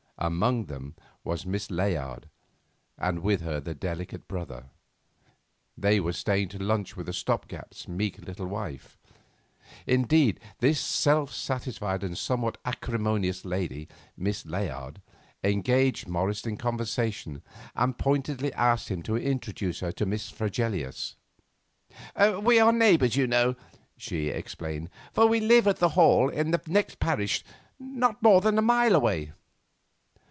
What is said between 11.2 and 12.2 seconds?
satisfied and